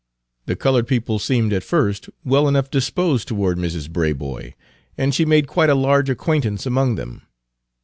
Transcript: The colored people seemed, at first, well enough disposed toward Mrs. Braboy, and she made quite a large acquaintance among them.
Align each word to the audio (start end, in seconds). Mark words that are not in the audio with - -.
The 0.47 0.55
colored 0.55 0.87
people 0.87 1.19
seemed, 1.19 1.53
at 1.53 1.63
first, 1.63 2.09
well 2.25 2.47
enough 2.47 2.71
disposed 2.71 3.27
toward 3.27 3.59
Mrs. 3.59 3.87
Braboy, 3.87 4.53
and 4.97 5.13
she 5.13 5.25
made 5.25 5.45
quite 5.45 5.69
a 5.69 5.75
large 5.75 6.09
acquaintance 6.09 6.65
among 6.65 6.95
them. 6.95 7.21